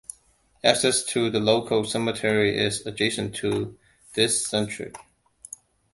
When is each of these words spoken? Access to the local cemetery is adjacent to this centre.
Access 0.63 1.03
to 1.03 1.29
the 1.29 1.39
local 1.39 1.83
cemetery 1.83 2.57
is 2.57 2.83
adjacent 2.87 3.35
to 3.35 3.77
this 4.15 4.43
centre. 4.47 4.93